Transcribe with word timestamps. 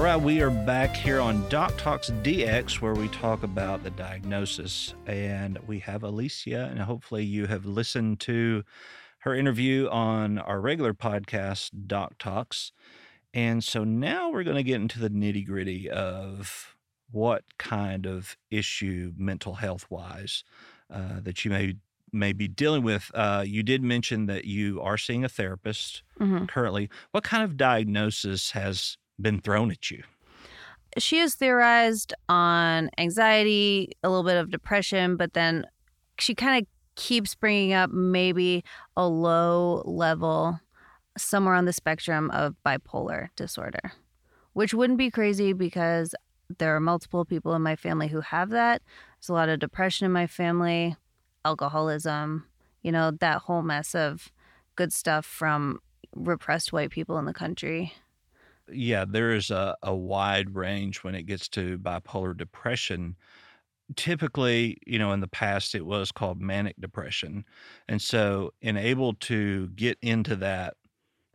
All 0.00 0.06
right, 0.06 0.16
we 0.16 0.40
are 0.40 0.48
back 0.48 0.96
here 0.96 1.20
on 1.20 1.46
Doc 1.50 1.76
Talks 1.76 2.08
DX, 2.08 2.80
where 2.80 2.94
we 2.94 3.08
talk 3.08 3.42
about 3.42 3.84
the 3.84 3.90
diagnosis. 3.90 4.94
And 5.06 5.58
we 5.66 5.78
have 5.80 6.00
Elysia, 6.00 6.70
and 6.70 6.80
hopefully, 6.80 7.22
you 7.22 7.44
have 7.48 7.66
listened 7.66 8.18
to 8.20 8.64
her 9.18 9.34
interview 9.34 9.90
on 9.90 10.38
our 10.38 10.58
regular 10.58 10.94
podcast, 10.94 11.72
Doc 11.86 12.14
Talks. 12.18 12.72
And 13.34 13.62
so 13.62 13.84
now 13.84 14.30
we're 14.30 14.42
going 14.42 14.56
to 14.56 14.62
get 14.62 14.76
into 14.76 14.98
the 14.98 15.10
nitty 15.10 15.46
gritty 15.46 15.90
of 15.90 16.74
what 17.10 17.44
kind 17.58 18.06
of 18.06 18.38
issue, 18.50 19.12
mental 19.18 19.56
health 19.56 19.84
wise, 19.90 20.44
uh, 20.90 21.20
that 21.20 21.44
you 21.44 21.50
may 21.50 21.74
may 22.10 22.32
be 22.32 22.48
dealing 22.48 22.82
with. 22.84 23.10
Uh, 23.12 23.44
you 23.46 23.62
did 23.62 23.82
mention 23.82 24.24
that 24.26 24.46
you 24.46 24.80
are 24.80 24.96
seeing 24.96 25.24
a 25.24 25.28
therapist 25.28 26.02
Mhm. 26.18 26.48
currently. 26.48 26.88
What 27.10 27.22
kind 27.22 27.44
of 27.44 27.58
diagnosis 27.58 28.52
has 28.52 28.96
been 29.22 29.40
thrown 29.40 29.70
at 29.70 29.90
you? 29.90 30.02
She 30.98 31.18
has 31.18 31.34
theorized 31.34 32.14
on 32.28 32.90
anxiety, 32.98 33.92
a 34.02 34.08
little 34.08 34.24
bit 34.24 34.36
of 34.36 34.50
depression, 34.50 35.16
but 35.16 35.34
then 35.34 35.66
she 36.18 36.34
kind 36.34 36.62
of 36.62 36.68
keeps 36.96 37.34
bringing 37.34 37.72
up 37.72 37.90
maybe 37.90 38.64
a 38.96 39.06
low 39.06 39.82
level 39.84 40.58
somewhere 41.16 41.54
on 41.54 41.64
the 41.64 41.72
spectrum 41.72 42.30
of 42.30 42.56
bipolar 42.66 43.28
disorder, 43.36 43.92
which 44.52 44.74
wouldn't 44.74 44.98
be 44.98 45.10
crazy 45.10 45.52
because 45.52 46.14
there 46.58 46.74
are 46.74 46.80
multiple 46.80 47.24
people 47.24 47.54
in 47.54 47.62
my 47.62 47.76
family 47.76 48.08
who 48.08 48.20
have 48.20 48.50
that. 48.50 48.82
There's 49.16 49.28
a 49.28 49.32
lot 49.32 49.48
of 49.48 49.60
depression 49.60 50.06
in 50.06 50.12
my 50.12 50.26
family, 50.26 50.96
alcoholism, 51.44 52.46
you 52.82 52.90
know, 52.92 53.12
that 53.12 53.42
whole 53.42 53.62
mess 53.62 53.94
of 53.94 54.32
good 54.76 54.92
stuff 54.92 55.24
from 55.24 55.78
repressed 56.14 56.72
white 56.72 56.90
people 56.90 57.18
in 57.18 57.24
the 57.26 57.32
country. 57.32 57.92
Yeah, 58.72 59.04
there 59.06 59.32
is 59.32 59.50
a, 59.50 59.76
a 59.82 59.94
wide 59.94 60.54
range 60.54 60.98
when 60.98 61.14
it 61.14 61.24
gets 61.24 61.48
to 61.50 61.78
bipolar 61.78 62.36
depression. 62.36 63.16
Typically, 63.96 64.78
you 64.86 64.98
know, 64.98 65.12
in 65.12 65.20
the 65.20 65.28
past 65.28 65.74
it 65.74 65.84
was 65.84 66.12
called 66.12 66.40
manic 66.40 66.76
depression. 66.78 67.44
And 67.88 68.00
so, 68.00 68.52
in 68.60 68.76
able 68.76 69.14
to 69.14 69.68
get 69.70 69.98
into 70.00 70.36
that 70.36 70.74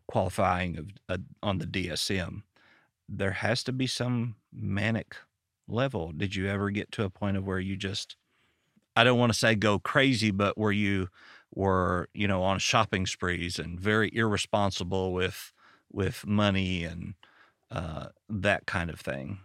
qualifying 0.07 0.77
of 0.77 0.89
uh, 1.09 1.17
on 1.43 1.57
the 1.57 1.65
DSM, 1.65 2.43
there 3.09 3.31
has 3.31 3.63
to 3.65 3.71
be 3.71 3.87
some 3.87 4.35
manic 4.53 5.15
level. 5.67 6.11
Did 6.11 6.35
you 6.35 6.47
ever 6.47 6.69
get 6.69 6.91
to 6.93 7.03
a 7.03 7.09
point 7.09 7.37
of 7.37 7.45
where 7.45 7.59
you 7.59 7.75
just, 7.75 8.15
I 8.95 9.03
don't 9.03 9.19
want 9.19 9.33
to 9.33 9.37
say 9.37 9.55
go 9.55 9.79
crazy, 9.79 10.31
but 10.31 10.57
where 10.57 10.71
you 10.71 11.09
were, 11.53 12.09
you 12.13 12.27
know, 12.27 12.43
on 12.43 12.59
shopping 12.59 13.05
sprees 13.05 13.59
and 13.59 13.79
very 13.79 14.13
irresponsible 14.13 15.13
with 15.13 15.53
with 15.95 16.27
money 16.27 16.83
and 16.83 17.15
uh, 17.71 18.07
that 18.29 18.65
kind 18.65 18.89
of 18.89 18.99
thing. 18.99 19.39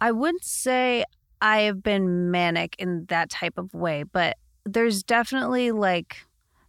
I 0.00 0.12
wouldn't 0.12 0.44
say 0.44 1.04
I 1.42 1.62
have 1.62 1.82
been 1.82 2.30
manic 2.30 2.76
in 2.78 3.06
that 3.06 3.28
type 3.28 3.58
of 3.58 3.74
way, 3.74 4.04
but 4.04 4.38
there's 4.64 5.02
definitely 5.02 5.72
like 5.72 6.18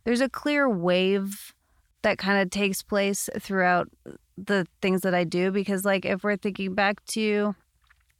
there's 0.03 0.21
a 0.21 0.29
clear 0.29 0.69
wave 0.69 1.53
that 2.01 2.17
kind 2.17 2.41
of 2.41 2.49
takes 2.49 2.83
place 2.83 3.29
throughout 3.39 3.89
the 4.37 4.67
things 4.81 5.01
that 5.01 5.13
I 5.13 5.23
do 5.23 5.51
because 5.51 5.85
like 5.85 6.05
if 6.05 6.23
we're 6.23 6.35
thinking 6.35 6.73
back 6.73 7.03
to 7.07 7.55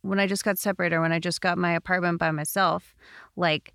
when 0.02 0.20
I 0.20 0.28
just 0.28 0.46
got 0.46 0.58
separated 0.58 0.96
or 0.96 1.02
when 1.02 1.12
I 1.12 1.20
just 1.20 1.42
got 1.42 1.58
my 1.58 1.74
apartment 1.74 2.20
by 2.20 2.32
myself, 2.32 2.96
like 3.36 3.74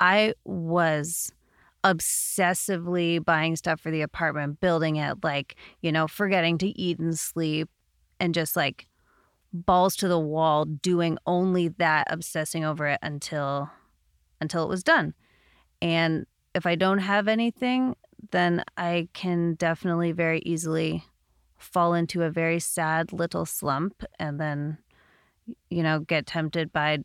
I 0.00 0.34
was 0.44 1.32
obsessively 1.86 3.24
buying 3.24 3.56
stuff 3.56 3.80
for 3.80 3.90
the 3.90 4.02
apartment, 4.02 4.60
building 4.60 4.96
it, 4.96 5.22
like, 5.22 5.56
you 5.80 5.92
know, 5.92 6.06
forgetting 6.08 6.58
to 6.58 6.66
eat 6.78 6.98
and 6.98 7.18
sleep 7.18 7.68
and 8.18 8.34
just 8.34 8.56
like 8.56 8.88
balls 9.52 9.96
to 9.96 10.08
the 10.08 10.18
wall 10.18 10.64
doing 10.64 11.16
only 11.26 11.68
that 11.68 12.06
obsessing 12.10 12.64
over 12.64 12.86
it 12.88 12.98
until 13.02 13.70
until 14.40 14.64
it 14.64 14.68
was 14.68 14.82
done. 14.82 15.14
And 15.80 16.26
if 16.56 16.64
i 16.64 16.74
don't 16.74 16.98
have 16.98 17.28
anything 17.28 17.94
then 18.30 18.64
i 18.76 19.06
can 19.12 19.54
definitely 19.54 20.10
very 20.10 20.40
easily 20.40 21.04
fall 21.58 21.94
into 21.94 22.22
a 22.22 22.30
very 22.30 22.58
sad 22.58 23.12
little 23.12 23.44
slump 23.44 24.02
and 24.18 24.40
then 24.40 24.78
you 25.68 25.82
know 25.82 26.00
get 26.00 26.26
tempted 26.26 26.72
by 26.72 26.98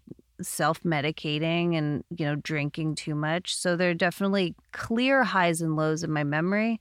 self-medicating 0.43 1.75
and 1.75 2.03
you 2.15 2.25
know 2.25 2.35
drinking 2.35 2.95
too 2.95 3.15
much 3.15 3.55
so 3.55 3.75
there 3.75 3.89
are 3.89 3.95
definitely 3.95 4.55
clear 4.71 5.23
highs 5.23 5.61
and 5.61 5.75
lows 5.75 6.03
in 6.03 6.11
my 6.11 6.23
memory 6.23 6.79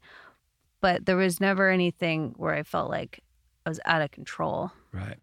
but 0.80 1.06
there 1.06 1.16
was 1.16 1.40
never 1.40 1.68
anything 1.68 2.34
where 2.36 2.54
i 2.54 2.62
felt 2.62 2.90
like 2.90 3.20
i 3.66 3.68
was 3.68 3.80
out 3.84 4.02
of 4.02 4.10
control 4.10 4.72
Right. 4.92 5.18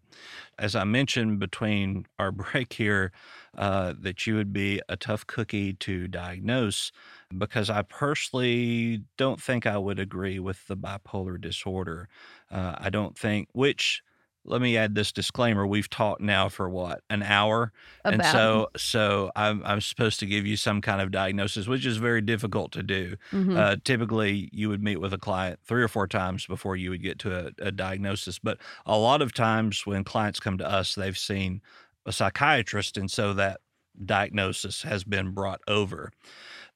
As 0.58 0.74
I 0.74 0.84
mentioned 0.84 1.38
between 1.38 2.06
our 2.18 2.32
break 2.32 2.72
here, 2.72 3.12
uh, 3.56 3.94
that 3.98 4.26
you 4.26 4.34
would 4.36 4.52
be 4.52 4.80
a 4.88 4.96
tough 4.96 5.26
cookie 5.26 5.74
to 5.74 6.08
diagnose 6.08 6.92
because 7.36 7.68
I 7.68 7.82
personally 7.82 9.02
don't 9.16 9.40
think 9.40 9.66
I 9.66 9.78
would 9.78 9.98
agree 9.98 10.38
with 10.38 10.66
the 10.66 10.76
bipolar 10.76 11.40
disorder. 11.40 12.08
Uh, 12.50 12.76
I 12.78 12.90
don't 12.90 13.18
think, 13.18 13.48
which, 13.52 14.02
let 14.48 14.60
me 14.60 14.76
add 14.76 14.94
this 14.94 15.12
disclaimer 15.12 15.66
we've 15.66 15.88
talked 15.90 16.20
now 16.20 16.48
for 16.48 16.68
what 16.68 17.02
an 17.10 17.22
hour? 17.22 17.72
And 18.04 18.20
so 18.32 18.68
so 18.76 19.30
I'm, 19.36 19.62
I'm 19.64 19.80
supposed 19.80 20.18
to 20.20 20.26
give 20.26 20.46
you 20.46 20.56
some 20.56 20.80
kind 20.80 21.00
of 21.00 21.10
diagnosis 21.10 21.66
which 21.68 21.84
is 21.86 21.96
very 21.98 22.20
difficult 22.20 22.72
to 22.72 22.82
do. 22.82 23.16
Mhm. 23.32 23.56
uh, 23.56 23.76
typically 23.84 24.48
you 24.52 24.68
would 24.68 24.82
meet 24.82 24.96
with 25.00 25.12
a 25.12 25.18
client 25.18 25.60
three 25.64 25.82
or 25.82 25.88
four 25.88 26.06
times 26.06 26.46
before 26.46 26.76
you 26.76 26.90
would 26.90 27.02
get 27.02 27.18
to 27.20 27.46
a, 27.46 27.52
a 27.68 27.70
diagnosis 27.72 28.38
but 28.38 28.58
a 28.86 28.96
lot 28.98 29.22
of 29.22 29.32
times 29.32 29.84
when 29.86 30.04
clients 30.04 30.40
come 30.40 30.58
to 30.58 30.68
us 30.68 30.94
they've 30.94 31.18
seen 31.18 31.60
a 32.06 32.12
psychiatrist 32.12 32.96
and 32.96 33.10
so 33.10 33.32
that 33.34 33.60
diagnosis 34.04 34.82
has 34.82 35.04
been 35.04 35.32
brought 35.32 35.60
over. 35.68 36.12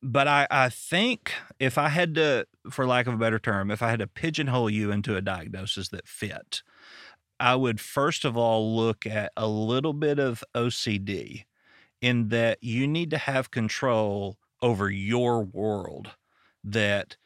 But 0.02 0.26
I, 0.26 0.46
I 0.50 0.68
think 0.68 1.32
if 1.60 1.78
i 1.78 1.88
had 1.88 2.14
to 2.16 2.46
for 2.70 2.86
lack 2.86 3.06
of 3.06 3.14
a 3.14 3.16
better 3.16 3.38
term 3.38 3.70
if 3.70 3.82
i 3.82 3.88
had 3.90 4.00
to 4.00 4.06
pigeonhole 4.08 4.68
you 4.68 4.90
into 4.90 5.16
a 5.16 5.20
diagnosis 5.20 5.88
that 5.90 6.08
fit 6.08 6.62
i 7.40 7.54
would 7.54 7.80
first 7.80 8.24
of 8.24 8.36
all 8.36 8.74
look 8.76 9.06
at 9.06 9.32
a 9.36 9.46
little 9.46 9.92
bit 9.92 10.18
of 10.18 10.42
ocd 10.54 11.44
in 12.00 12.28
that 12.28 12.58
you 12.62 12.86
need 12.86 13.10
to 13.10 13.18
have 13.18 13.50
control 13.50 14.38
over 14.60 14.90
your 14.90 15.42
world 15.42 16.10
that 16.64 17.16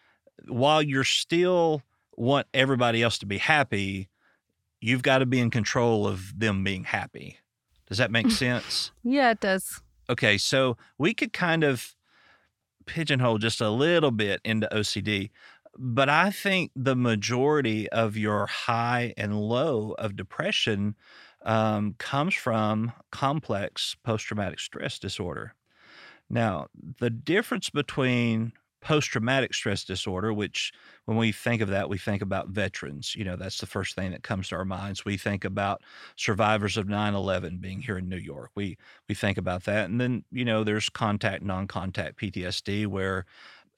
while 0.48 0.82
you're 0.82 1.04
still 1.04 1.82
want 2.16 2.46
everybody 2.54 3.02
else 3.02 3.18
to 3.18 3.26
be 3.26 3.38
happy 3.38 4.08
you've 4.80 5.02
got 5.02 5.18
to 5.18 5.26
be 5.26 5.40
in 5.40 5.50
control 5.50 6.06
of 6.06 6.38
them 6.38 6.62
being 6.62 6.84
happy. 6.84 7.38
Does 7.88 7.98
that 7.98 8.10
make 8.10 8.30
sense? 8.44 8.92
Yeah 9.02 9.30
it 9.30 9.40
does. 9.40 9.82
Okay 10.08 10.38
so 10.38 10.76
we 10.98 11.14
could 11.14 11.32
kind 11.32 11.64
of 11.64 11.94
pigeonhole 12.86 13.38
just 13.38 13.60
a 13.60 13.68
little 13.68 14.12
bit 14.12 14.40
into 14.44 14.68
ocd 14.72 15.30
but 15.78 16.08
i 16.08 16.30
think 16.30 16.70
the 16.74 16.96
majority 16.96 17.88
of 17.90 18.16
your 18.16 18.46
high 18.46 19.12
and 19.16 19.38
low 19.38 19.92
of 19.98 20.16
depression 20.16 20.94
um, 21.44 21.94
comes 21.98 22.34
from 22.34 22.92
complex 23.12 23.94
post-traumatic 24.02 24.58
stress 24.58 24.98
disorder. 24.98 25.54
Now 26.30 26.68
the 26.98 27.10
difference 27.10 27.70
between 27.70 28.52
post-traumatic 28.82 29.54
stress 29.54 29.84
disorder 29.84 30.32
which 30.32 30.72
when 31.06 31.16
we 31.16 31.32
think 31.32 31.60
of 31.60 31.68
that 31.68 31.88
we 31.88 31.98
think 31.98 32.22
about 32.22 32.48
veterans 32.50 33.16
you 33.16 33.24
know 33.24 33.34
that's 33.34 33.58
the 33.58 33.66
first 33.66 33.96
thing 33.96 34.12
that 34.12 34.22
comes 34.22 34.48
to 34.48 34.56
our 34.56 34.64
minds. 34.64 35.04
We 35.04 35.16
think 35.16 35.44
about 35.44 35.82
survivors 36.16 36.76
of 36.76 36.86
9-11 36.86 37.60
being 37.60 37.80
here 37.80 37.98
in 37.98 38.08
new 38.08 38.16
york. 38.18 38.50
We 38.54 38.76
we 39.08 39.14
think 39.14 39.38
about 39.38 39.64
that. 39.64 39.90
And 39.90 40.00
then 40.00 40.24
you 40.30 40.44
know 40.44 40.64
there's 40.64 40.88
contact 40.88 41.42
non-contact 41.42 42.18
ptsd 42.18 42.86
where 42.86 43.24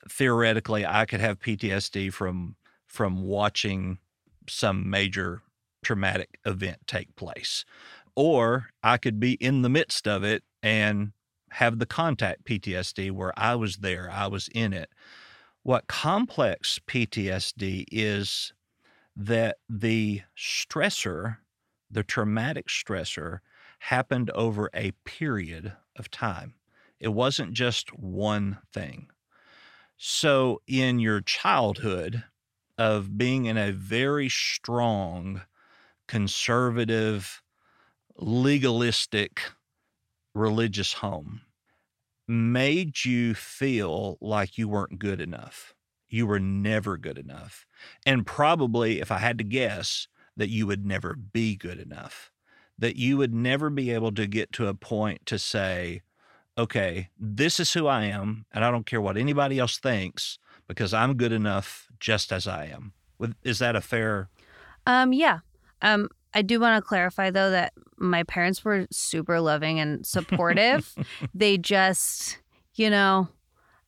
theoretically 0.09 0.85
i 0.87 1.05
could 1.05 1.21
have 1.21 1.39
ptsd 1.39 2.13
from 2.13 2.57
from 2.87 3.23
watching 3.23 3.99
some 4.49 4.89
major 4.89 5.43
traumatic 5.83 6.39
event 6.45 6.79
take 6.87 7.15
place 7.17 7.65
or 8.15 8.69
i 8.83 8.97
could 8.97 9.21
be 9.21 9.35
in 9.35 9.63
the 9.63 9.69
midst 9.69 10.07
of 10.07 10.25
it 10.25 10.43
and 10.63 11.13
have 11.53 11.79
the 11.79 11.87
contact 11.87 12.45
PTSD 12.45 13.11
where 13.11 13.33
I 13.37 13.55
was 13.55 13.79
there, 13.79 14.11
I 14.11 14.27
was 14.27 14.49
in 14.55 14.73
it. 14.73 14.91
What 15.63 15.87
complex 15.87 16.79
PTSD 16.87 17.85
is 17.91 18.53
that 19.17 19.57
the 19.69 20.23
stressor, 20.37 21.39
the 21.91 22.03
traumatic 22.03 22.69
stressor, 22.69 23.41
happened 23.81 24.31
over 24.31 24.71
a 24.75 24.93
period 25.05 25.73
of 25.97 26.11
time. 26.11 26.55
It 27.01 27.09
wasn't 27.09 27.53
just 27.53 27.97
one 27.97 28.59
thing. 28.73 29.09
So, 29.99 30.63
in 30.67 30.99
your 30.99 31.21
childhood 31.21 32.25
of 32.79 33.19
being 33.19 33.47
in 33.47 33.57
a 33.59 33.73
very 33.73 34.29
strong, 34.29 35.43
conservative, 36.07 37.43
legalistic 38.17 39.53
religious 40.35 40.95
home, 40.95 41.43
made 42.29 43.05
you 43.05 43.35
feel 43.35 44.19
like 44.21 44.59
you 44.59 44.69
weren't 44.69 44.99
good 44.99 45.21
enough. 45.21 45.75
You 46.09 46.27
were 46.27 46.41
never 46.41 46.97
good 46.97 47.19
enough. 47.19 47.67
And 48.07 48.27
probably, 48.27 49.01
if 49.01 49.13
I 49.13 49.19
had 49.19 49.39
to 49.39 49.45
guess, 49.45 50.09
that 50.37 50.51
you 50.51 50.67
would 50.67 50.87
never 50.87 51.15
be 51.15 51.57
good 51.57 51.79
enough, 51.79 52.33
that 52.79 52.97
you 52.97 53.17
would 53.17 53.35
never 53.35 53.71
be 53.71 53.91
able 53.91 54.13
to 54.13 54.27
get 54.27 54.53
to 54.55 54.69
a 54.69 54.75
point 54.75 55.27
to 55.27 55.39
say, 55.39 56.03
okay, 56.59 57.09
this 57.19 57.61
is 57.61 57.73
who 57.73 57.87
I 57.87 58.05
am, 58.05 58.45
and 58.53 58.65
I 58.65 58.71
don't 58.71 58.85
care 58.85 59.01
what 59.01 59.17
anybody 59.17 59.59
else 59.59 59.79
thinks 59.79 60.39
because 60.67 60.93
I'm 60.93 61.15
good 61.15 61.33
enough 61.33 61.89
just 62.01 62.33
as 62.33 62.47
I 62.47 62.67
am. 62.67 62.93
Is 63.43 63.61
that 63.61 63.77
a 63.77 63.81
fair? 63.81 64.29
Um, 64.87 65.13
yeah. 65.13 65.39
Um, 65.81 66.09
I 66.35 66.43
do 66.43 66.61
want 66.61 66.77
to 66.77 66.87
clarify 66.87 67.31
though 67.31 67.51
that 67.51 67.73
my 67.97 68.23
parents 68.25 68.65
were 68.65 68.87
super 68.91 69.41
loving 69.41 69.81
and 69.81 70.05
supportive. 70.07 70.95
they 71.35 71.57
just, 71.57 72.39
you 72.75 72.91
know, 72.91 73.29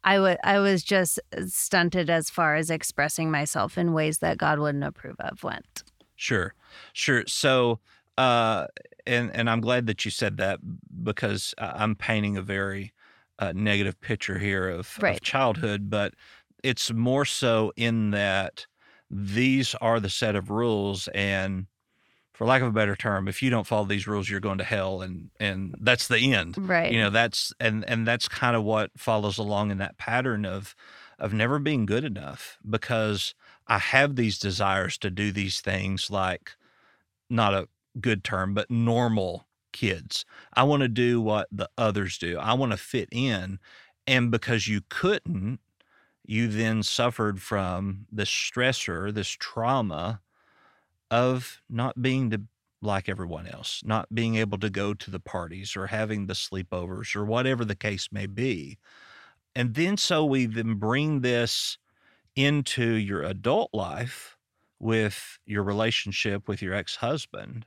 I 0.03 0.19
would 0.19 0.39
I 0.43 0.59
was 0.59 0.83
just 0.83 1.21
stunted 1.47 2.09
as 2.09 2.31
far 2.31 2.57
as 2.57 2.71
expressing 2.71 3.31
myself 3.31 3.77
in 3.77 3.93
ways 3.93 4.19
that 4.19 4.39
God 4.39 4.59
wouldn't 4.59 4.85
approve 4.85 5.17
of 5.21 5.45
went. 5.45 5.85
Sure. 6.17 6.55
Sure. 6.93 7.25
So 7.27 7.81
uh 8.21 8.67
and 9.07 9.35
and 9.35 9.49
I'm 9.49 9.61
glad 9.61 9.87
that 9.87 10.05
you 10.05 10.11
said 10.11 10.37
that 10.39 10.61
because 11.03 11.55
I'm 11.59 11.95
painting 11.95 12.37
a 12.37 12.43
very 12.43 12.93
uh, 13.41 13.53
negative 13.57 14.01
picture 14.01 14.39
here 14.39 14.69
of, 14.69 14.99
right. 15.01 15.17
of 15.17 15.23
childhood, 15.23 15.89
but 15.89 16.15
it's 16.63 16.93
more 16.93 17.25
so 17.25 17.73
in 17.75 18.11
that 18.11 18.67
these 19.11 19.75
are 19.81 19.99
the 19.99 20.11
set 20.11 20.37
of 20.37 20.51
rules 20.51 21.09
and 21.15 21.67
for 22.33 22.47
lack 22.47 22.63
of 22.63 22.69
a 22.69 22.73
better 22.73 22.97
term, 22.97 23.29
if 23.29 23.43
you 23.43 23.51
don't 23.51 23.67
follow 23.67 23.85
these 23.85 24.07
rules, 24.07 24.31
you're 24.31 24.41
going 24.41 24.57
to 24.57 24.65
hell, 24.65 25.03
and 25.03 25.29
and 25.39 25.75
that's 25.79 26.09
the 26.09 26.33
end. 26.33 26.57
Right. 26.57 26.91
You 26.91 26.99
know, 26.99 27.11
that's 27.11 27.53
and 27.61 27.85
and 27.87 28.07
that's 28.07 28.29
kind 28.29 28.57
of 28.57 28.65
what 28.65 28.91
follows 28.97 29.37
along 29.37 29.71
in 29.71 29.77
that 29.77 29.99
pattern 29.99 30.47
of 30.47 30.75
of 31.19 31.35
never 31.35 31.59
being 31.59 31.85
good 31.85 32.03
enough 32.03 32.57
because 32.69 33.35
I 33.67 33.77
have 33.77 34.17
these 34.17 34.39
desires 34.39 34.97
to 34.99 35.11
do 35.11 35.33
these 35.33 35.61
things 35.61 36.11
like 36.11 36.53
not 37.29 37.53
a 37.53 37.69
good 38.01 38.25
term, 38.25 38.55
but 38.55 38.71
normal 38.71 39.47
kids. 39.73 40.25
I 40.55 40.65
want 40.65 40.83
to 40.83 40.89
do 40.89 41.21
what 41.21 41.49
the 41.51 41.69
others 41.79 42.19
do. 42.19 42.39
I 42.39 42.55
want 42.55 42.73
to 42.73 42.79
fit 42.79 43.09
in. 43.13 43.59
And 44.07 44.31
because 44.31 44.69
you 44.69 44.81
couldn't, 44.89 45.61
you 46.25 46.49
then 46.49 46.83
suffered 46.83 47.41
from 47.41 48.07
this 48.11 48.29
stressor, 48.29 49.13
this 49.13 49.29
trauma 49.29 50.21
of 51.11 51.61
not 51.69 52.01
being 52.01 52.31
to, 52.31 52.43
like 52.83 53.09
everyone 53.09 53.47
else, 53.47 53.83
not 53.85 54.15
being 54.15 54.37
able 54.37 54.59
to 54.59 54.71
go 54.71 54.95
to 54.95 55.11
the 55.11 55.21
parties 55.21 55.77
or 55.77 55.89
having 55.89 56.27
the 56.27 56.35
sleepovers 56.35 57.15
or 57.15 57.25
whatever 57.25 57.65
the 57.65 57.75
case 57.75 58.09
may 58.11 58.27
be. 58.27 58.79
And 59.55 59.75
then 59.75 59.97
so 59.97 60.25
we 60.25 60.47
then 60.47 60.75
bring 60.75 61.21
this 61.21 61.79
into 62.37 62.85
your 62.95 63.23
adult 63.23 63.71
life 63.73 64.37
with 64.79 65.39
your 65.45 65.63
relationship 65.63 66.49
with 66.49 66.63
your 66.63 66.75
ex 66.75 66.97
husband, 66.97 67.67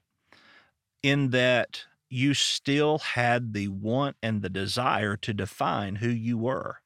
in 1.03 1.29
that 1.31 1.85
you 2.09 2.33
still 2.33 2.99
had 2.99 3.53
the 3.53 3.67
want 3.67 4.15
and 4.23 4.41
the 4.41 4.49
desire 4.49 5.17
to 5.17 5.33
define 5.33 5.95
who 5.95 6.09
you 6.09 6.37
were 6.37 6.77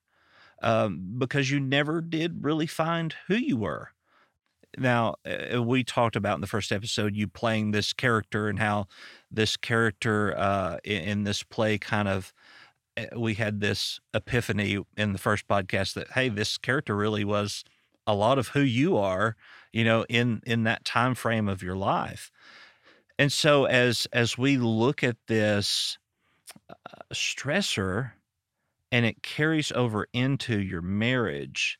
um, 0.61 1.15
because 1.17 1.51
you 1.51 1.59
never 1.59 2.01
did 2.01 2.43
really 2.43 2.67
find 2.67 3.15
who 3.27 3.35
you 3.35 3.57
were. 3.57 3.91
Now, 4.77 5.15
we 5.59 5.83
talked 5.83 6.15
about 6.15 6.35
in 6.35 6.41
the 6.41 6.47
first 6.47 6.71
episode 6.71 7.15
you 7.15 7.27
playing 7.27 7.71
this 7.71 7.93
character 7.93 8.47
and 8.47 8.59
how 8.59 8.87
this 9.31 9.57
character 9.57 10.37
uh, 10.37 10.77
in, 10.83 11.01
in 11.03 11.23
this 11.23 11.41
play 11.43 11.77
kind 11.77 12.07
of 12.07 12.33
uh, 12.97 13.05
we 13.17 13.35
had 13.35 13.59
this 13.59 13.99
epiphany 14.13 14.83
in 14.97 15.13
the 15.13 15.19
first 15.19 15.47
podcast 15.47 15.93
that 15.93 16.11
hey, 16.11 16.29
this 16.29 16.57
character 16.57 16.95
really 16.95 17.23
was 17.23 17.63
a 18.05 18.13
lot 18.13 18.37
of 18.37 18.49
who 18.49 18.61
you 18.61 18.97
are, 18.97 19.35
you 19.73 19.83
know, 19.83 20.05
in 20.09 20.41
in 20.45 20.63
that 20.63 20.85
time 20.85 21.15
frame 21.15 21.47
of 21.47 21.63
your 21.63 21.75
life. 21.75 22.31
And 23.19 23.31
so 23.31 23.65
as 23.65 24.07
as 24.13 24.37
we 24.37 24.57
look 24.57 25.03
at 25.03 25.17
this 25.27 25.97
uh, 26.69 26.75
stressor 27.13 28.11
and 28.91 29.05
it 29.05 29.23
carries 29.23 29.71
over 29.71 30.07
into 30.13 30.59
your 30.61 30.81
marriage, 30.81 31.79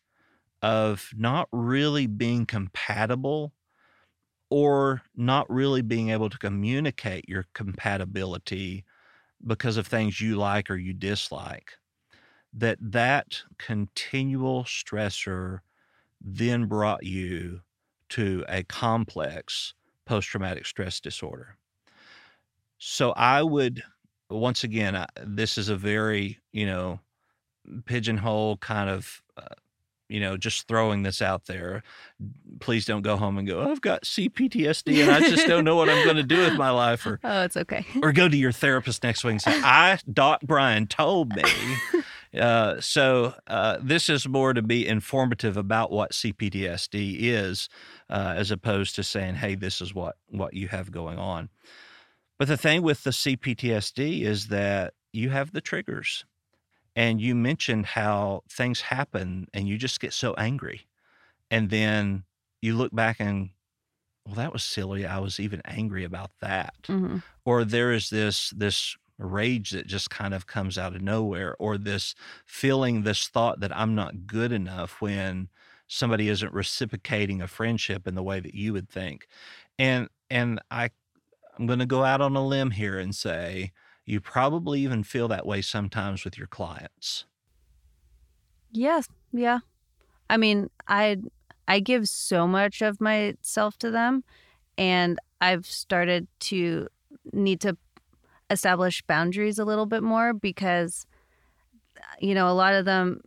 of 0.62 1.12
not 1.16 1.48
really 1.52 2.08
being 2.08 2.46
compatible 2.46 3.54
or 4.50 5.02
not 5.16 5.50
really 5.50 5.82
being 5.82 6.10
able 6.10 6.30
to 6.30 6.38
communicate 6.38 7.28
your 7.28 7.46
compatibility 7.54 8.86
because 9.46 9.78
of 9.78 9.88
things 9.88 10.22
you 10.22 10.36
like 10.38 10.70
or 10.70 10.76
you 10.78 10.94
dislike 10.94 11.74
that 12.54 12.78
that 12.82 13.44
continual 13.58 14.64
stressor 14.64 15.60
then 16.22 16.66
brought 16.66 17.04
you 17.04 17.62
to 18.10 18.44
a 18.50 18.64
complex 18.64 19.74
post-traumatic 20.08 20.66
stress 20.66 21.00
disorder 21.00 21.58
so 22.78 23.12
i 23.12 23.42
would 23.42 23.84
once 24.30 24.64
again 24.64 24.96
I, 24.96 25.08
this 25.24 25.58
is 25.58 25.70
a 25.70 25.76
very 25.76 26.40
you 26.52 26.66
know 26.66 27.00
pigeonhole 27.86 28.58
kind 28.58 28.90
of 28.90 29.22
uh, 29.38 29.56
you 30.10 30.20
know, 30.20 30.38
just 30.38 30.68
throwing 30.68 31.04
this 31.04 31.22
out 31.22 31.46
there. 31.46 31.84
Please 32.60 32.86
don't 32.86 33.02
go 33.02 33.18
home 33.18 33.38
and 33.38 33.48
go, 33.48 33.70
I've 33.70 33.82
got 33.82 34.04
CPTSD 34.04 35.02
and 35.02 35.12
I 35.12 35.20
just 35.20 35.48
don't 35.48 35.66
know 35.66 35.76
what 35.76 35.90
I'm 35.90 36.04
going 36.04 36.16
to 36.16 36.24
do 36.24 36.40
with 36.40 36.54
my 36.54 36.70
life. 36.70 37.06
Or, 37.06 37.20
oh, 37.24 37.44
it's 37.44 37.58
okay. 37.58 37.86
or 38.02 38.12
go 38.12 38.30
to 38.30 38.38
your 38.38 38.52
therapist 38.52 39.04
next 39.04 39.24
week 39.24 39.34
and 39.34 39.42
say, 39.42 39.62
I, 39.64 40.00
Doc 40.12 40.42
Brian, 40.44 40.88
told 40.88 41.36
me. 41.36 41.44
Uh, 42.38 42.80
so 42.82 43.34
uh, 43.48 43.78
this 43.82 44.10
is 44.10 44.28
more 44.28 44.54
to 44.54 44.62
be 44.62 44.88
informative 44.88 45.58
about 45.58 45.92
what 45.92 46.12
CPTSD 46.12 47.18
is, 47.20 47.70
uh, 48.10 48.34
as 48.36 48.52
opposed 48.52 48.96
to 48.96 49.04
saying, 49.04 49.36
"Hey, 49.36 49.56
this 49.56 49.82
is 49.82 49.94
what 49.94 50.18
what 50.30 50.54
you 50.54 50.68
have 50.68 50.92
going 50.92 51.20
on." 51.20 51.50
But 52.38 52.48
the 52.48 52.58
thing 52.58 52.82
with 52.82 53.04
the 53.04 53.12
CPTSD 53.12 54.22
is 54.22 54.48
that 54.48 54.94
you 55.12 55.30
have 55.30 55.52
the 55.52 55.62
triggers 55.62 56.26
and 56.96 57.20
you 57.22 57.36
mentioned 57.36 57.86
how 57.86 58.44
things 58.50 58.82
happen 58.82 59.48
and 59.54 59.68
you 59.68 59.78
just 59.78 60.00
get 60.00 60.14
so 60.14 60.34
angry. 60.36 60.88
And 61.50 61.70
then 61.70 62.24
you 62.62 62.76
look 62.76 62.94
back 62.94 63.20
and, 63.20 63.52
well, 64.26 64.36
that 64.36 64.52
was 64.52 64.64
silly. 64.64 65.06
I 65.06 65.20
was 65.20 65.40
even 65.40 65.62
angry 65.66 66.04
about 66.04 66.32
that. 66.42 66.74
Mm-hmm. 66.84 67.18
Or 67.46 67.64
there 67.64 67.92
is 67.92 68.10
this, 68.10 68.50
this 68.50 68.98
rage 69.18 69.72
that 69.72 69.88
just 69.88 70.10
kind 70.10 70.34
of 70.34 70.48
comes 70.48 70.78
out 70.78 70.96
of 70.96 71.02
nowhere, 71.02 71.56
or 71.60 71.78
this 71.78 72.16
feeling, 72.46 73.04
this 73.04 73.28
thought 73.28 73.60
that 73.60 73.76
I'm 73.76 73.96
not 73.96 74.28
good 74.28 74.52
enough 74.52 75.02
when 75.02 75.50
somebody 75.88 76.30
isn't 76.30 76.54
reciprocating 76.54 77.42
a 77.42 77.48
friendship 77.48 78.08
in 78.08 78.16
the 78.16 78.24
way 78.24 78.40
that 78.40 78.54
you 78.54 78.74
would 78.74 78.90
think. 78.90 79.28
And, 79.80 80.10
and 80.30 80.60
I, 80.70 80.90
I'm 81.58 81.66
going 81.66 81.80
to 81.80 81.86
go 81.86 82.04
out 82.04 82.22
on 82.22 82.36
a 82.36 82.46
limb 82.46 82.72
here 82.72 83.00
and 83.00 83.16
say, 83.16 83.72
you 84.06 84.22
probably 84.22 84.82
even 84.82 85.04
feel 85.04 85.28
that 85.28 85.46
way 85.46 85.62
sometimes 85.62 86.24
with 86.24 86.38
your 86.38 86.48
clients. 86.48 87.26
Yes, 88.72 89.08
yeah. 89.32 89.60
I 90.30 90.38
mean, 90.38 90.70
I 90.88 91.18
I 91.68 91.80
give 91.80 92.08
so 92.08 92.48
much 92.48 92.82
of 92.82 93.02
myself 93.02 93.78
to 93.80 93.92
them 93.92 94.24
and 94.78 95.20
I've 95.42 95.66
started 95.66 96.28
to 96.42 96.88
need 97.34 97.60
to 97.62 97.78
establish 98.50 99.02
boundaries 99.04 99.60
a 99.60 99.66
little 99.66 99.86
bit 99.86 100.04
more 100.04 100.34
because 100.34 101.06
you 102.20 102.34
know, 102.34 102.50
a 102.50 102.54
lot 102.54 102.74
of 102.74 102.86
them 102.86 103.22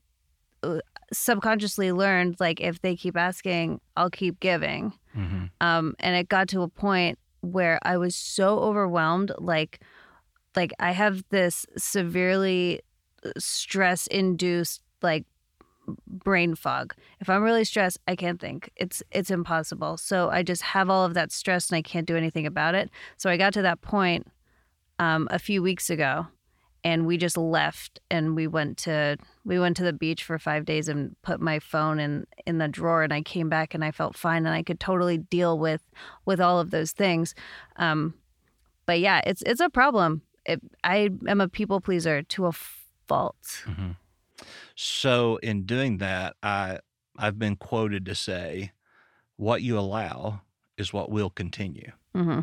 uh, 0.62 0.78
subconsciously 1.12 1.92
learned 1.92 2.36
like 2.40 2.60
if 2.60 2.80
they 2.82 2.96
keep 2.96 3.16
asking, 3.16 3.80
I'll 3.96 4.10
keep 4.10 4.40
giving. 4.40 4.92
Mm-hmm. 5.16 5.46
Um, 5.60 5.94
and 6.00 6.16
it 6.16 6.28
got 6.28 6.48
to 6.48 6.62
a 6.62 6.68
point 6.68 7.18
where 7.40 7.78
I 7.82 7.96
was 7.96 8.14
so 8.14 8.58
overwhelmed, 8.58 9.32
like 9.38 9.80
like 10.56 10.72
I 10.80 10.92
have 10.92 11.22
this 11.30 11.64
severely 11.76 12.80
uh, 13.24 13.30
stress 13.38 14.06
induced 14.08 14.82
like 15.02 15.24
brain 16.06 16.54
fog. 16.54 16.94
If 17.20 17.28
I'm 17.28 17.42
really 17.42 17.64
stressed, 17.64 17.98
I 18.06 18.16
can't 18.16 18.40
think. 18.40 18.70
It's 18.76 19.02
it's 19.10 19.30
impossible. 19.30 19.96
So 19.96 20.30
I 20.30 20.42
just 20.42 20.62
have 20.62 20.90
all 20.90 21.04
of 21.04 21.14
that 21.14 21.32
stress 21.32 21.70
and 21.70 21.76
I 21.76 21.82
can't 21.82 22.06
do 22.06 22.16
anything 22.16 22.46
about 22.46 22.74
it. 22.74 22.90
So 23.16 23.30
I 23.30 23.36
got 23.36 23.52
to 23.54 23.62
that 23.62 23.80
point 23.80 24.26
um, 25.00 25.26
a 25.30 25.38
few 25.38 25.62
weeks 25.62 25.90
ago, 25.90 26.26
and 26.84 27.06
we 27.06 27.16
just 27.16 27.36
left 27.36 28.00
and 28.10 28.36
we 28.36 28.46
went 28.46 28.76
to 28.78 29.16
we 29.44 29.58
went 29.58 29.76
to 29.76 29.82
the 29.82 29.92
beach 29.92 30.22
for 30.24 30.38
5 30.38 30.64
days 30.64 30.88
and 30.88 31.16
put 31.22 31.40
my 31.40 31.58
phone 31.58 31.98
in 31.98 32.26
in 32.46 32.58
the 32.58 32.68
drawer 32.68 33.02
and 33.02 33.12
I 33.12 33.22
came 33.22 33.48
back 33.48 33.74
and 33.74 33.84
I 33.84 33.90
felt 33.90 34.16
fine 34.16 34.46
and 34.46 34.54
I 34.54 34.62
could 34.62 34.80
totally 34.80 35.18
deal 35.18 35.58
with 35.58 35.82
with 36.24 36.40
all 36.40 36.58
of 36.58 36.70
those 36.70 36.92
things 36.92 37.34
um 37.76 38.14
but 38.86 38.98
yeah 39.00 39.20
it's 39.26 39.42
it's 39.44 39.60
a 39.60 39.68
problem 39.68 40.22
it, 40.46 40.60
I 40.82 41.10
am 41.28 41.40
a 41.40 41.48
people 41.48 41.80
pleaser 41.80 42.22
to 42.22 42.46
a 42.46 42.52
fault 43.06 43.64
Mhm. 43.66 43.96
So 44.74 45.36
in 45.42 45.64
doing 45.64 45.98
that, 45.98 46.36
I 46.42 46.78
I've 47.18 47.38
been 47.38 47.56
quoted 47.56 48.06
to 48.06 48.14
say, 48.14 48.72
"What 49.36 49.60
you 49.60 49.78
allow 49.78 50.40
is 50.78 50.92
what 50.92 51.10
will 51.10 51.28
continue." 51.28 51.92
hmm 52.14 52.40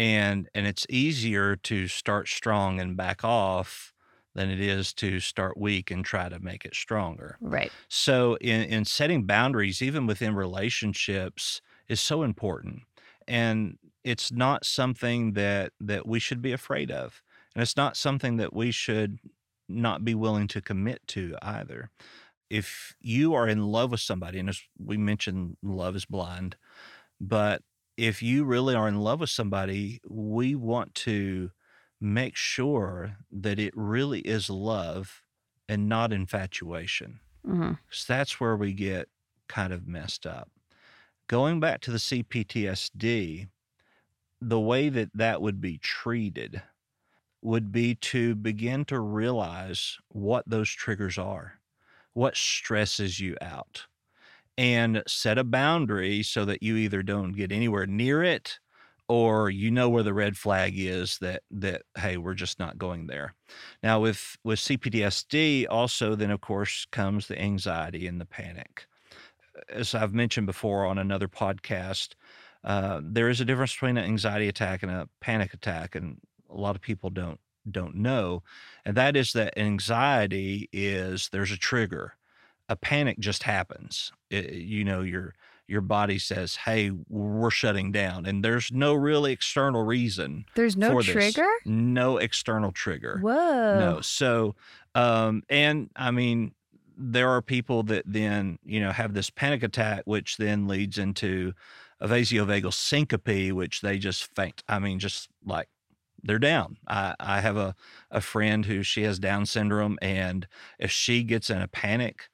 and 0.00 0.48
and 0.54 0.66
it's 0.66 0.86
easier 0.88 1.56
to 1.56 1.86
start 1.86 2.26
strong 2.26 2.80
and 2.80 2.96
back 2.96 3.22
off 3.22 3.92
than 4.34 4.48
it 4.48 4.58
is 4.58 4.94
to 4.94 5.20
start 5.20 5.58
weak 5.58 5.90
and 5.90 6.06
try 6.06 6.30
to 6.30 6.38
make 6.40 6.64
it 6.64 6.74
stronger. 6.74 7.36
right 7.42 7.70
So 7.88 8.36
in 8.36 8.62
in 8.62 8.86
setting 8.86 9.26
boundaries 9.26 9.82
even 9.82 10.06
within 10.06 10.34
relationships 10.34 11.60
is 11.86 12.00
so 12.00 12.22
important. 12.22 12.84
And 13.28 13.78
it's 14.02 14.32
not 14.32 14.64
something 14.64 15.34
that 15.34 15.74
that 15.80 16.06
we 16.06 16.18
should 16.18 16.40
be 16.40 16.52
afraid 16.52 16.90
of. 16.90 17.22
And 17.54 17.62
it's 17.62 17.76
not 17.76 17.94
something 17.94 18.38
that 18.38 18.54
we 18.54 18.70
should 18.70 19.18
not 19.68 20.02
be 20.02 20.14
willing 20.14 20.48
to 20.48 20.62
commit 20.62 21.06
to 21.08 21.36
either. 21.42 21.90
If 22.48 22.96
you 23.02 23.34
are 23.34 23.46
in 23.46 23.64
love 23.64 23.90
with 23.90 24.00
somebody 24.00 24.38
and 24.38 24.48
as 24.48 24.62
we 24.78 24.96
mentioned 24.96 25.58
love 25.62 25.94
is 25.94 26.06
blind, 26.06 26.56
but 27.20 27.62
if 28.00 28.22
you 28.22 28.44
really 28.44 28.74
are 28.74 28.88
in 28.88 29.00
love 29.00 29.20
with 29.20 29.30
somebody, 29.30 30.00
we 30.08 30.54
want 30.54 30.94
to 30.94 31.50
make 32.00 32.34
sure 32.36 33.18
that 33.30 33.58
it 33.58 33.74
really 33.76 34.20
is 34.20 34.48
love 34.48 35.22
and 35.68 35.88
not 35.88 36.12
infatuation 36.12 37.20
hmm 37.44 37.72
because 37.88 38.06
that's 38.06 38.40
where 38.40 38.56
we 38.56 38.72
get 38.72 39.08
kind 39.48 39.72
of 39.72 39.86
messed 39.88 40.26
up. 40.26 40.50
Going 41.28 41.60
back 41.60 41.80
to 41.82 41.92
the 41.92 41.98
CPTSD, 41.98 43.48
the 44.40 44.60
way 44.60 44.88
that 44.88 45.10
that 45.14 45.42
would 45.42 45.60
be 45.60 45.78
treated 45.78 46.62
would 47.42 47.72
be 47.72 47.94
to 47.96 48.34
begin 48.34 48.84
to 48.86 49.00
realize 49.00 49.98
what 50.08 50.48
those 50.48 50.70
triggers 50.70 51.18
are, 51.18 51.60
what 52.14 52.36
stresses 52.36 53.20
you 53.20 53.36
out, 53.42 53.86
and 54.60 55.02
set 55.08 55.38
a 55.38 55.44
boundary 55.44 56.22
so 56.22 56.44
that 56.44 56.62
you 56.62 56.76
either 56.76 57.02
don't 57.02 57.32
get 57.32 57.50
anywhere 57.50 57.86
near 57.86 58.22
it 58.22 58.58
or 59.08 59.48
you 59.48 59.70
know 59.70 59.88
where 59.88 60.02
the 60.02 60.12
red 60.12 60.36
flag 60.36 60.74
is 60.76 61.16
that 61.22 61.42
that 61.50 61.80
hey 61.96 62.18
we're 62.18 62.34
just 62.34 62.58
not 62.58 62.76
going 62.76 63.06
there. 63.06 63.34
Now 63.82 64.00
with 64.00 64.36
with 64.44 64.58
cptsd 64.58 65.64
also 65.70 66.14
then 66.14 66.30
of 66.30 66.42
course 66.42 66.86
comes 66.92 67.26
the 67.26 67.40
anxiety 67.40 68.06
and 68.06 68.20
the 68.20 68.26
panic. 68.26 68.84
As 69.70 69.94
i've 69.94 70.12
mentioned 70.12 70.46
before 70.46 70.84
on 70.84 70.98
another 70.98 71.26
podcast 71.26 72.10
uh, 72.62 73.00
there 73.02 73.30
is 73.30 73.40
a 73.40 73.46
difference 73.46 73.72
between 73.72 73.96
an 73.96 74.04
anxiety 74.04 74.46
attack 74.46 74.82
and 74.82 74.92
a 74.92 75.08
panic 75.22 75.54
attack 75.54 75.94
and 75.94 76.18
a 76.50 76.54
lot 76.54 76.76
of 76.76 76.82
people 76.82 77.08
don't 77.08 77.40
don't 77.70 77.94
know 77.94 78.42
and 78.84 78.94
that 78.94 79.16
is 79.16 79.32
that 79.32 79.56
anxiety 79.58 80.68
is 80.70 81.30
there's 81.32 81.50
a 81.50 81.56
trigger 81.56 82.14
a 82.70 82.76
panic 82.76 83.18
just 83.18 83.42
happens 83.42 84.12
It- 84.30 84.52
you 84.54 84.84
know 84.84 85.02
your 85.02 85.34
your 85.68 85.80
body 85.82 86.18
says 86.18 86.56
hey 86.56 86.90
we're 87.08 87.50
shutting 87.50 87.92
down 87.92 88.24
and 88.26 88.42
there's 88.44 88.72
no 88.72 88.94
really 88.94 89.32
external 89.32 89.82
reason 89.84 90.44
there's 90.54 90.76
no 90.76 90.90
for 90.92 91.02
this. 91.02 91.12
trigger? 91.12 91.48
No 91.66 92.16
external 92.16 92.72
trigger. 92.72 93.18
Whoa. 93.22 93.78
No 93.78 94.00
so 94.00 94.54
um 94.94 95.42
and 95.48 95.90
i 95.96 96.10
mean 96.10 96.52
there 96.96 97.28
are 97.30 97.42
people 97.42 97.82
that 97.84 98.04
then 98.06 98.58
you 98.64 98.80
know 98.80 98.90
have 98.92 99.14
this 99.14 99.30
panic 99.30 99.62
attack 99.62 100.02
which 100.06 100.36
then 100.38 100.66
leads 100.66 100.96
into 100.98 101.52
a 102.00 102.08
vasovagal 102.08 102.72
syncope 102.72 103.52
which 103.52 103.80
they 103.82 103.98
just 103.98 104.24
faint. 104.34 104.62
I 104.68 104.78
mean 104.78 104.98
just 104.98 105.28
like 105.44 105.68
they're 106.22 106.38
down. 106.38 106.78
I 106.88 107.14
i 107.20 107.40
have 107.40 107.56
a 107.56 107.74
a 108.10 108.20
friend 108.20 108.66
who 108.66 108.82
she 108.82 109.02
has 109.04 109.18
down 109.18 109.46
syndrome 109.46 109.98
and 110.02 110.46
if 110.78 110.90
she 110.90 111.22
gets 111.22 111.48
in 111.50 111.60
a 111.62 111.68
panic 111.68 112.28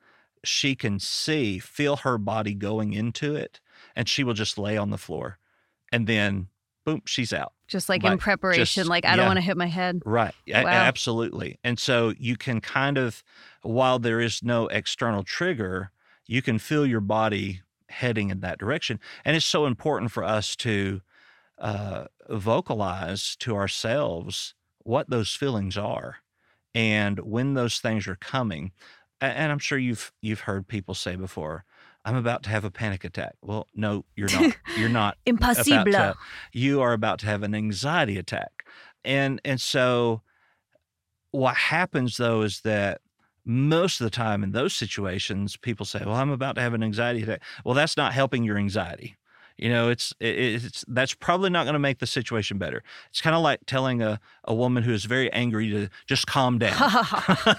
she 0.46 0.74
can 0.74 0.98
see 0.98 1.58
feel 1.58 1.96
her 1.96 2.18
body 2.18 2.54
going 2.54 2.92
into 2.92 3.34
it 3.34 3.60
and 3.94 4.08
she 4.08 4.24
will 4.24 4.34
just 4.34 4.58
lay 4.58 4.76
on 4.76 4.90
the 4.90 4.98
floor 4.98 5.38
and 5.92 6.06
then 6.06 6.48
boom 6.84 7.02
she's 7.06 7.32
out 7.32 7.52
just 7.68 7.88
like 7.88 8.04
in 8.04 8.16
preparation 8.18 8.64
just- 8.82 8.88
like 8.88 9.04
i 9.04 9.16
don't 9.16 9.26
want 9.26 9.36
to 9.38 9.42
hit 9.42 9.56
my 9.56 9.66
head 9.66 10.00
Right. 10.04 10.34
A- 10.48 10.62
Absolutely. 10.68 11.58
And 11.64 11.78
so 11.78 12.14
you 12.18 12.36
can 12.36 12.60
kind 12.60 12.96
of, 12.96 13.24
while 13.62 13.98
there 13.98 14.20
is 14.20 14.40
no 14.42 14.68
external 14.68 15.24
trigger, 15.24 15.90
you 16.26 16.42
can 16.42 16.58
feel 16.60 16.86
your 16.86 17.00
body 17.00 17.62
heading 17.88 18.30
in 18.30 18.38
that 18.40 18.58
direction. 18.58 19.00
And 19.24 19.34
it's 19.36 19.44
so 19.46 19.66
important 19.66 20.12
for 20.12 20.22
us 20.22 20.54
to 20.56 21.00
uh, 21.58 22.04
vocalize 22.28 23.34
to 23.40 23.56
ourselves 23.56 24.54
what 24.84 25.10
those 25.10 25.34
feelings 25.34 25.76
are 25.76 26.16
and 26.74 27.18
when 27.20 27.54
those 27.54 27.78
things 27.80 28.06
are 28.06 28.16
coming. 28.16 28.70
And 29.20 29.50
I'm 29.50 29.58
sure 29.58 29.78
you've 29.78 30.12
you've 30.20 30.40
heard 30.40 30.68
people 30.68 30.94
say 30.94 31.16
before, 31.16 31.64
"I'm 32.04 32.16
about 32.16 32.42
to 32.44 32.50
have 32.50 32.64
a 32.64 32.70
panic 32.70 33.04
attack." 33.04 33.34
Well, 33.40 33.66
no, 33.74 34.04
you're 34.14 34.30
not. 34.30 34.56
You're 34.76 34.88
not 34.90 35.16
impossible 35.24 35.84
to, 36.12 36.14
you 36.52 36.82
are 36.82 36.92
about 36.92 37.18
to 37.20 37.26
have 37.26 37.42
an 37.42 37.54
anxiety 37.54 38.18
attack 38.18 38.64
and 39.06 39.40
and 39.44 39.60
so 39.60 40.20
what 41.30 41.54
happens 41.56 42.16
though 42.18 42.42
is 42.42 42.60
that 42.62 43.00
most 43.44 44.00
of 44.00 44.04
the 44.04 44.10
time 44.10 44.42
in 44.42 44.50
those 44.50 44.74
situations 44.74 45.56
people 45.56 45.86
say 45.86 46.02
well 46.04 46.16
i'm 46.16 46.30
about 46.30 46.56
to 46.56 46.60
have 46.60 46.74
an 46.74 46.82
anxiety 46.82 47.22
attack 47.22 47.40
well 47.64 47.74
that's 47.74 47.96
not 47.96 48.12
helping 48.12 48.42
your 48.42 48.58
anxiety 48.58 49.16
you 49.58 49.68
know 49.68 49.88
it's 49.88 50.12
it's 50.20 50.84
that's 50.88 51.14
probably 51.14 51.50
not 51.50 51.64
going 51.64 51.72
to 51.74 51.78
make 51.78 51.98
the 51.98 52.06
situation 52.06 52.58
better 52.58 52.82
it's 53.10 53.20
kind 53.20 53.34
of 53.34 53.42
like 53.42 53.60
telling 53.66 54.02
a, 54.02 54.20
a 54.44 54.54
woman 54.54 54.82
who 54.82 54.92
is 54.92 55.04
very 55.04 55.32
angry 55.32 55.70
to 55.70 55.88
just 56.06 56.26
calm 56.26 56.58
down 56.58 56.76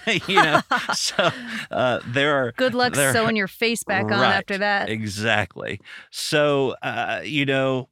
you 0.28 0.36
know 0.36 0.62
so 0.94 1.30
uh, 1.72 2.00
there 2.06 2.36
are 2.36 2.52
good 2.54 2.76
luck 2.76 2.94
there- 2.94 3.14
sewing 3.14 3.36
your 3.36 3.48
face 3.48 3.84
back 3.84 4.06
on 4.06 4.24
after 4.24 4.58
that 4.58 4.90
Exactly. 4.90 5.80
So, 6.10 6.76
uh, 6.82 7.22
you 7.24 7.46
know, 7.46 7.90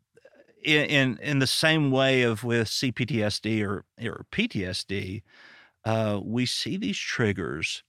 in, 0.63 0.85
in 0.85 1.19
in 1.21 1.39
the 1.39 1.47
same 1.47 1.91
way 1.91 2.23
of 2.23 2.43
with 2.43 2.67
CPTSD 2.67 3.63
or 3.65 3.85
or 4.01 4.25
PTSD, 4.31 5.21
uh, 5.85 6.19
we 6.23 6.45
see 6.45 6.77
these 6.77 6.97
triggers, 6.97 7.83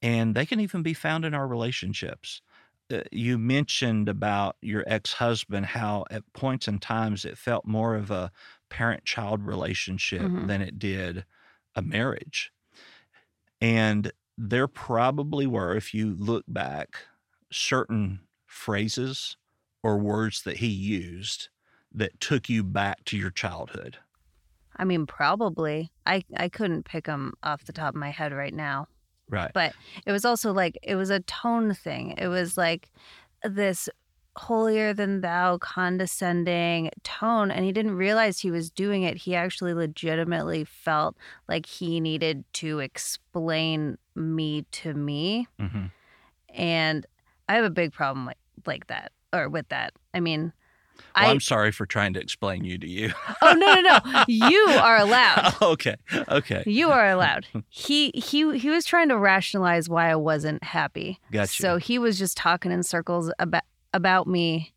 and 0.00 0.34
they 0.34 0.46
can 0.46 0.60
even 0.60 0.82
be 0.82 0.94
found 0.94 1.24
in 1.24 1.34
our 1.34 1.46
relationships. 1.46 2.40
Uh, 2.92 3.02
you 3.10 3.38
mentioned 3.38 4.08
about 4.08 4.56
your 4.60 4.84
ex-husband, 4.86 5.66
how 5.66 6.04
at 6.10 6.30
points 6.34 6.68
and 6.68 6.80
times 6.82 7.24
it 7.24 7.38
felt 7.38 7.64
more 7.64 7.94
of 7.96 8.10
a 8.10 8.30
parent-child 8.68 9.42
relationship 9.42 10.22
Mhm. 10.22 10.46
than 10.46 10.60
it 10.62 10.78
did 10.78 11.24
a 11.74 11.82
marriage, 11.82 12.52
and 13.60 14.12
there 14.36 14.68
probably 14.68 15.46
were, 15.46 15.76
if 15.76 15.94
you 15.94 16.14
look 16.14 16.44
back, 16.48 17.06
certain 17.50 18.26
phrases 18.46 19.36
or 19.82 19.98
words 19.98 20.42
that 20.42 20.58
he 20.58 20.68
used 20.68 21.48
that 21.92 22.18
took 22.20 22.48
you 22.48 22.64
back 22.64 23.04
to 23.04 23.16
your 23.16 23.30
childhood. 23.30 23.98
i 24.76 24.84
mean 24.84 25.06
probably 25.06 25.92
i 26.06 26.22
i 26.36 26.48
couldn't 26.48 26.84
pick 26.84 27.04
them 27.04 27.32
off 27.42 27.64
the 27.64 27.72
top 27.72 27.94
of 27.94 28.00
my 28.00 28.10
head 28.10 28.32
right 28.32 28.54
now 28.54 28.86
Right. 29.32 29.50
but 29.52 29.72
it 30.06 30.12
was 30.12 30.24
also 30.24 30.52
like 30.52 30.78
it 30.82 30.94
was 30.94 31.10
a 31.10 31.20
tone 31.20 31.74
thing. 31.74 32.14
It 32.18 32.28
was 32.28 32.56
like 32.56 32.90
this 33.42 33.88
holier 34.36 34.94
than 34.94 35.20
thou 35.20 35.58
condescending 35.58 36.90
tone 37.02 37.50
and 37.50 37.64
he 37.66 37.72
didn't 37.72 37.96
realize 37.96 38.38
he 38.38 38.50
was 38.50 38.70
doing 38.70 39.02
it. 39.02 39.16
He 39.16 39.34
actually 39.34 39.74
legitimately 39.74 40.64
felt 40.64 41.16
like 41.48 41.66
he 41.66 41.98
needed 42.00 42.44
to 42.54 42.78
explain 42.78 43.98
me 44.14 44.66
to 44.70 44.94
me. 44.94 45.48
Hmm 45.58 45.86
and 46.52 47.06
i 47.48 47.54
have 47.54 47.64
a 47.64 47.70
big 47.70 47.92
problem 47.92 48.26
like, 48.26 48.38
like 48.66 48.86
that 48.88 49.12
or 49.32 49.48
with 49.48 49.68
that. 49.70 49.94
I 50.12 50.20
mean 50.20 50.52
Well, 51.16 51.26
i 51.26 51.30
I'm 51.30 51.40
sorry 51.40 51.72
for 51.72 51.84
trying 51.86 52.14
to 52.14 52.20
explain 52.20 52.64
you 52.64 52.78
to 52.78 52.88
you. 52.88 53.12
oh 53.42 53.52
no 53.52 53.80
no 53.80 53.98
no 54.12 54.24
you 54.28 54.66
are 54.80 54.96
allowed 54.96 55.54
okay. 55.62 55.96
Okay. 56.28 56.62
you 56.66 56.90
are 56.90 57.10
allowed 57.10 57.46
he 57.68 58.10
he 58.14 58.58
he 58.58 58.70
was 58.70 58.84
trying 58.84 59.08
to 59.10 59.18
rationalize 59.18 59.88
why 59.88 60.10
i 60.10 60.16
wasn't 60.16 60.62
happy 60.64 61.18
Gotcha. 61.30 61.62
So 61.62 61.76
he 61.76 61.98
was 61.98 62.18
just 62.18 62.36
talking 62.36 62.72
in 62.72 62.82
circles 62.82 63.30
about 63.38 63.64
about 63.94 64.26
me 64.26 64.72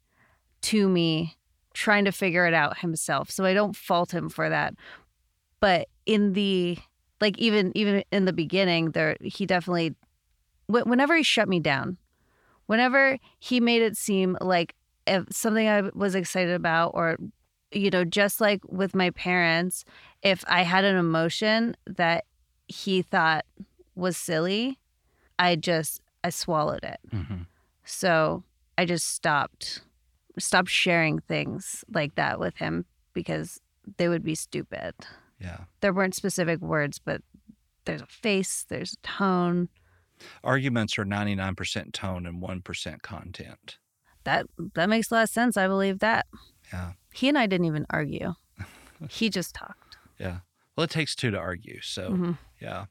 to 0.63 0.89
me, 0.89 1.38
trying 1.74 2.05
to 2.05 2.12
figure 2.12 2.48
it 2.48 2.53
out 2.53 2.79
himself. 2.79 3.29
So 3.29 3.46
I 3.46 3.53
don't 3.53 3.75
fault 3.75 4.12
him 4.12 4.29
for 4.29 4.50
that. 4.50 4.74
But 5.60 5.88
in 6.05 6.34
the 6.34 6.77
like 7.22 7.38
even 7.38 7.72
even 7.75 8.03
in 8.12 8.25
the 8.25 8.34
beginning 8.34 8.91
there 8.91 9.15
he 9.22 9.46
definitely 9.46 9.96
whenever 10.67 11.15
he 11.15 11.24
shut 11.24 11.48
me 11.48 11.60
down, 11.60 11.98
whenever 12.65 13.20
he 13.39 13.60
made 13.60 13.84
it 13.84 13.96
seem 13.96 14.38
like 14.41 14.75
if 15.07 15.25
something 15.31 15.67
I 15.67 15.81
was 15.93 16.15
excited 16.15 16.53
about 16.53 16.91
or 16.93 17.17
you 17.71 17.89
know 17.89 18.03
just 18.03 18.41
like 18.41 18.62
with 18.67 18.95
my 18.95 19.09
parents, 19.12 19.85
if 20.21 20.43
I 20.47 20.63
had 20.63 20.83
an 20.83 20.95
emotion 20.95 21.75
that 21.85 22.25
he 22.67 23.01
thought 23.01 23.45
was 23.95 24.17
silly, 24.17 24.79
I 25.38 25.55
just 25.55 26.01
I 26.24 26.29
swallowed 26.29 26.83
it. 26.83 27.00
hmm 27.12 27.43
So 27.83 28.43
I 28.77 28.85
just 28.85 29.07
stopped 29.07 29.81
stopped 30.38 30.69
sharing 30.69 31.19
things 31.19 31.85
like 31.93 32.15
that 32.15 32.39
with 32.39 32.57
him 32.57 32.85
because 33.13 33.62
they 33.97 34.09
would 34.09 34.24
be 34.24 34.35
stupid. 34.35 34.93
Yeah. 35.39 35.62
There 35.81 35.93
weren't 35.93 36.15
specific 36.15 36.59
words, 36.62 37.00
but 37.00 37.21
there's 37.85 38.01
a 38.01 38.07
face, 38.07 38.65
there's 38.67 38.93
a 38.93 39.07
tone. 39.07 39.69
Arguments 40.43 40.97
are 40.97 41.05
99% 41.05 41.93
tone 41.93 42.25
and 42.25 42.41
1% 42.41 43.01
content. 43.01 43.77
That 44.25 44.48
that 44.74 44.89
makes 44.89 45.10
a 45.12 45.15
lot 45.15 45.24
of 45.24 45.29
sense. 45.29 45.55
I 45.58 45.67
believe 45.67 46.00
that. 46.00 46.25
Yeah. 46.74 46.91
He 47.13 47.29
and 47.29 47.38
I 47.38 47.48
didn't 47.48 47.65
even 47.67 47.86
argue. 47.89 48.34
he 49.10 49.29
just 49.29 49.55
talked. 49.55 49.98
Yeah. 50.20 50.39
Well, 50.75 50.84
it 50.84 50.89
takes 50.89 51.15
two 51.15 51.32
to 51.32 51.38
argue. 51.38 51.79
So, 51.82 52.12
Mhm. 52.12 52.38
yeah. 52.60 52.86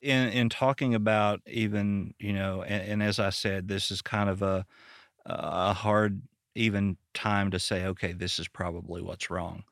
In 0.00 0.28
in 0.28 0.48
talking 0.48 0.94
about 0.94 1.40
even, 1.46 2.14
you 2.18 2.32
know, 2.32 2.62
and, 2.62 2.82
and 2.92 3.02
as 3.02 3.18
I 3.18 3.28
said, 3.30 3.68
this 3.68 3.90
is 3.90 4.00
kind 4.00 4.30
of 4.30 4.40
a 4.42 4.64
a 5.26 5.74
hard 5.74 6.22
even 6.54 6.96
time 7.14 7.50
to 7.50 7.58
say, 7.58 7.84
okay, 7.84 8.12
this 8.12 8.38
is 8.40 8.48
probably 8.48 9.02
what's 9.02 9.28
wrong. 9.30 9.62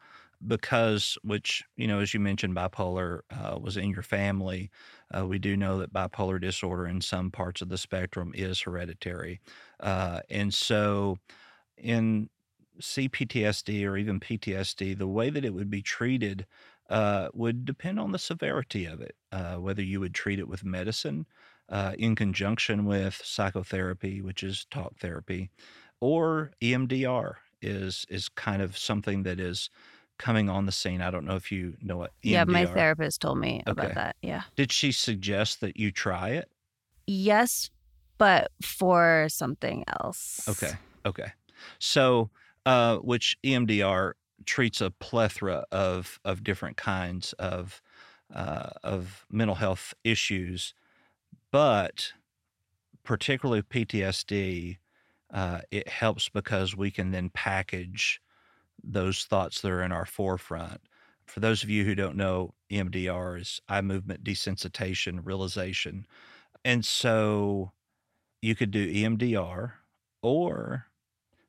Because, 0.47 1.19
which, 1.23 1.65
you 1.77 1.89
know, 1.89 1.99
as 1.99 2.15
you 2.15 2.21
mentioned, 2.21 2.55
bipolar 2.55 3.21
uh, 3.31 3.59
was 3.59 3.77
in 3.77 3.91
your 3.91 4.03
family. 4.05 4.71
Uh, 5.13 5.27
we 5.27 5.39
do 5.39 5.57
know 5.57 5.79
that 5.79 5.93
bipolar 5.93 6.41
disorder 6.41 6.87
in 6.87 7.01
some 7.01 7.31
parts 7.33 7.61
of 7.61 7.69
the 7.69 7.79
spectrum 7.79 8.31
is 8.37 8.61
hereditary. 8.61 9.41
Uh, 9.81 10.21
and 10.31 10.55
so, 10.55 11.19
in 11.77 12.31
CPTSD 12.81 13.85
or 13.85 13.97
even 13.97 14.21
PTSD, 14.21 14.95
the 14.95 15.09
way 15.09 15.31
that 15.31 15.45
it 15.45 15.55
would 15.55 15.71
be 15.71 15.83
treated 15.83 16.47
uh, 16.91 17.29
would 17.35 17.65
depend 17.65 17.99
on 18.01 18.13
the 18.13 18.19
severity 18.19 18.87
of 18.87 19.01
it, 19.01 19.17
uh, 19.33 19.57
whether 19.57 19.83
you 19.83 20.01
would 20.01 20.15
treat 20.15 20.39
it 20.39 20.49
with 20.49 20.65
medicine 20.65 21.27
uh, 21.69 21.95
in 21.99 22.15
conjunction 22.15 22.85
with 22.85 23.21
psychotherapy, 23.25 24.23
which 24.23 24.43
is 24.43 24.67
talk 24.71 24.97
therapy, 24.99 25.51
or 26.01 26.53
EMDR 26.61 27.37
is 27.61 28.07
is 28.09 28.29
kind 28.29 28.63
of 28.63 28.79
something 28.79 29.25
that 29.25 29.41
is 29.41 29.69
coming 30.19 30.49
on 30.49 30.67
the 30.67 30.73
scene. 30.73 31.01
I 31.01 31.11
don't 31.11 31.25
know 31.25 31.37
if 31.37 31.51
you 31.51 31.77
know 31.81 31.97
what 31.97 32.13
EMDR. 32.25 32.33
Yeah, 32.33 32.45
my 32.45 32.67
therapist 32.67 33.21
told 33.21 33.39
me 33.39 33.63
Okay. 33.67 33.71
about 33.71 33.95
that. 33.95 34.17
Yeah. 34.23 34.43
Did 34.57 34.73
she 34.73 34.93
suggest 34.93 35.61
that 35.61 35.77
you 35.77 35.91
try 35.91 36.31
it? 36.31 36.51
Yes, 37.07 37.71
but 38.19 38.51
for 38.63 39.27
something 39.31 39.85
else. 40.01 40.47
Okay. 40.49 40.77
Okay. 41.07 41.33
So, 41.79 42.31
uh, 42.67 42.99
which 42.99 43.37
EMDR 43.45 44.13
treats 44.45 44.81
a 44.81 44.91
plethora 44.91 45.65
of 45.73 46.21
of 46.25 46.45
different 46.45 46.77
kinds 46.77 47.33
of 47.35 47.81
uh, 48.35 48.71
of 48.83 49.27
mental 49.31 49.55
health 49.57 49.95
issues, 50.05 50.75
but 51.51 52.13
particularly 53.05 53.63
PTSD, 53.63 54.77
uh, 55.33 55.61
it 55.71 55.89
helps 55.89 56.29
because 56.29 56.77
we 56.77 56.91
can 56.91 57.11
then 57.11 57.31
package 57.31 58.21
those 58.83 59.25
thoughts 59.25 59.61
that 59.61 59.71
are 59.71 59.83
in 59.83 59.93
our 59.93 60.07
forefront. 60.07 60.81
For 61.27 61.41
those 61.41 61.63
of 61.63 61.71
you 61.71 61.85
who 61.85 61.95
don't 61.95 62.17
know, 62.17 62.55
EMDR 62.71 63.41
is 63.41 63.61
eye 63.69 63.83
movement 63.83 64.25
desensitization 64.25 65.21
realization, 65.23 66.07
and 66.65 66.85
so 66.85 67.73
you 68.41 68.55
could 68.55 68.71
do 68.71 68.93
EMDR 68.93 69.73
or 70.23 70.87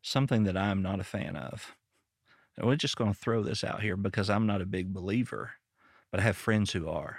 something 0.01 0.43
that 0.43 0.57
I'm 0.57 0.81
not 0.81 0.99
a 0.99 1.03
fan 1.03 1.35
of. 1.35 1.75
And 2.57 2.67
we're 2.67 2.75
just 2.75 2.97
going 2.97 3.13
to 3.13 3.19
throw 3.19 3.41
this 3.41 3.63
out 3.63 3.81
here 3.81 3.95
because 3.95 4.29
I'm 4.29 4.45
not 4.45 4.61
a 4.61 4.65
big 4.65 4.93
believer, 4.93 5.51
but 6.11 6.19
I 6.19 6.23
have 6.23 6.37
friends 6.37 6.71
who 6.71 6.89
are. 6.89 7.17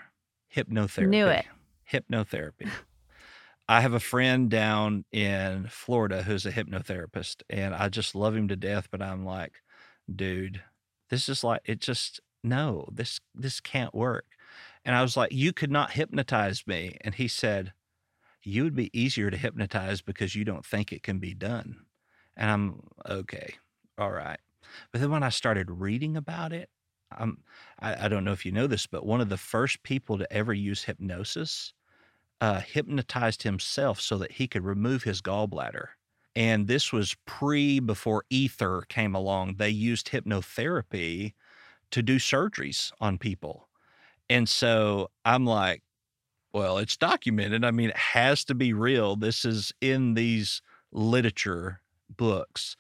Hypnotherapy. 0.54 1.08
Knew 1.08 1.26
it. 1.28 1.46
Hypnotherapy. 1.90 2.68
I 3.68 3.80
have 3.80 3.92
a 3.92 4.00
friend 4.00 4.50
down 4.50 5.04
in 5.12 5.68
Florida 5.68 6.24
who's 6.24 6.44
a 6.44 6.52
hypnotherapist, 6.52 7.42
and 7.48 7.74
I 7.74 7.88
just 7.88 8.14
love 8.14 8.34
him 8.34 8.48
to 8.48 8.56
death. 8.56 8.88
But 8.90 9.00
I'm 9.00 9.24
like, 9.24 9.62
dude, 10.14 10.62
this 11.08 11.28
is 11.28 11.44
like 11.44 11.62
it. 11.64 11.80
Just 11.80 12.20
no, 12.42 12.88
this 12.92 13.20
this 13.34 13.60
can't 13.60 13.94
work. 13.94 14.26
And 14.84 14.96
I 14.96 15.02
was 15.02 15.16
like, 15.16 15.32
you 15.32 15.52
could 15.52 15.70
not 15.70 15.92
hypnotize 15.92 16.66
me. 16.66 16.96
And 17.02 17.14
he 17.14 17.28
said, 17.28 17.72
you 18.42 18.64
would 18.64 18.74
be 18.74 18.90
easier 18.98 19.30
to 19.30 19.36
hypnotize 19.36 20.00
because 20.00 20.34
you 20.34 20.44
don't 20.44 20.64
think 20.64 20.92
it 20.92 21.02
can 21.02 21.18
be 21.18 21.34
done. 21.34 21.76
And 22.36 22.50
I'm 22.50 22.80
okay, 23.08 23.54
all 23.98 24.10
right. 24.10 24.38
But 24.92 25.00
then 25.00 25.10
when 25.10 25.22
I 25.22 25.28
started 25.28 25.70
reading 25.70 26.16
about 26.16 26.52
it, 26.52 26.70
I'm, 27.12 27.38
I, 27.80 28.06
I 28.06 28.08
don't 28.08 28.24
know 28.24 28.32
if 28.32 28.46
you 28.46 28.52
know 28.52 28.66
this, 28.66 28.86
but 28.86 29.04
one 29.04 29.20
of 29.20 29.28
the 29.28 29.36
first 29.36 29.82
people 29.82 30.16
to 30.18 30.32
ever 30.32 30.54
use 30.54 30.84
hypnosis 30.84 31.74
uh, 32.40 32.60
hypnotized 32.60 33.42
himself 33.42 34.00
so 34.00 34.16
that 34.18 34.32
he 34.32 34.48
could 34.48 34.64
remove 34.64 35.02
his 35.02 35.20
gallbladder. 35.20 35.88
And 36.36 36.66
this 36.68 36.92
was 36.92 37.16
pre 37.26 37.80
before 37.80 38.24
ether 38.30 38.82
came 38.88 39.14
along. 39.14 39.56
They 39.56 39.70
used 39.70 40.10
hypnotherapy 40.10 41.34
to 41.90 42.02
do 42.02 42.16
surgeries 42.16 42.92
on 43.00 43.18
people. 43.18 43.68
And 44.28 44.48
so 44.48 45.10
I'm 45.24 45.44
like, 45.44 45.82
well, 46.52 46.78
it's 46.78 46.96
documented. 46.96 47.64
I 47.64 47.70
mean, 47.70 47.90
it 47.90 47.96
has 47.96 48.44
to 48.44 48.54
be 48.54 48.72
real. 48.72 49.16
This 49.16 49.44
is 49.44 49.72
in 49.80 50.14
these 50.14 50.62
literature 50.92 51.80
books. 52.16 52.76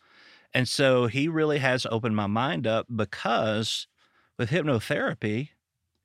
And 0.54 0.68
so 0.68 1.06
he 1.06 1.28
really 1.28 1.58
has 1.58 1.86
opened 1.86 2.16
my 2.16 2.26
mind 2.26 2.66
up 2.66 2.86
because 2.94 3.86
with 4.38 4.50
hypnotherapy, 4.50 5.50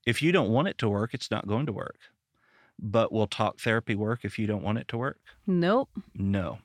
if 0.05 0.21
you 0.21 0.31
don't 0.31 0.49
want 0.49 0.67
it 0.67 0.77
to 0.79 0.89
work, 0.89 1.13
it's 1.13 1.31
not 1.31 1.47
going 1.47 1.65
to 1.65 1.73
work. 1.73 1.97
But 2.77 3.11
will 3.11 3.27
talk 3.27 3.59
therapy 3.59 3.95
work 3.95 4.19
if 4.23 4.37
you 4.37 4.45
don't 4.45 4.63
want 4.63 4.77
it 4.77 4.87
to 4.89 4.97
work? 4.97 5.19
Nope. 5.47 5.89
No. 6.13 6.59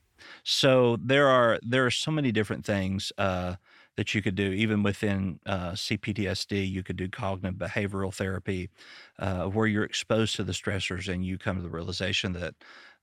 So 0.45 0.97
there 1.03 1.29
are 1.29 1.59
there 1.63 1.87
are 1.87 1.91
so 1.91 2.11
many 2.11 2.33
different 2.33 2.65
things 2.65 3.13
uh, 3.19 3.57
that 3.97 4.15
you 4.15 4.23
could 4.23 4.35
do. 4.35 4.53
Even 4.53 4.83
within 4.83 5.41
uh, 5.47 5.73
CPTSD, 5.73 6.71
you 6.71 6.83
could 6.83 6.97
do 6.97 7.09
cognitive 7.09 7.59
behavioral 7.59 8.15
therapy, 8.15 8.71
uh, 9.19 9.45
where 9.45 9.67
you're 9.67 9.85
exposed 9.85 10.37
to 10.37 10.45
the 10.45 10.53
stressors 10.53 11.13
and 11.13 11.25
you 11.25 11.39
come 11.39 11.57
to 11.57 11.63
the 11.63 11.69
realization 11.69 12.33
that 12.33 12.55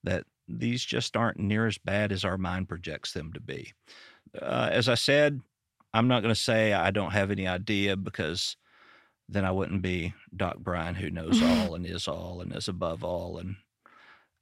that 0.04 0.26
these 0.48 0.84
just 0.84 1.18
aren't 1.18 1.40
near 1.40 1.68
as 1.68 1.78
bad 1.78 2.12
as 2.12 2.24
our 2.24 2.38
mind 2.38 2.70
projects 2.70 3.14
them 3.14 3.34
to 3.34 3.40
be. 3.40 3.74
Uh, 4.40 4.70
as 4.72 4.88
I 4.88 4.96
said, 4.96 5.42
I'm 5.94 6.08
not 6.08 6.22
going 6.22 6.34
to 6.34 6.40
say 6.40 6.74
I 6.74 6.92
don't 6.92 7.12
have 7.12 7.32
any 7.32 7.48
idea 7.48 7.98
because 7.98 8.56
then 9.30 9.46
I 9.46 9.52
wouldn't 9.52 9.82
be 9.82 10.14
Doc 10.36 10.58
Brian 10.60 10.96
who 10.96 11.10
knows 11.10 11.42
all 11.44 11.76
and 11.76 11.86
is 11.86 12.08
all 12.08 12.42
and 12.42 12.56
is 12.56 12.68
above 12.68 13.04
all 13.04 13.38
and 13.38 13.58